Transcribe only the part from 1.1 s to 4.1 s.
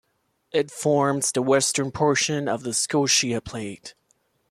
the western portion of the Scotia Plate.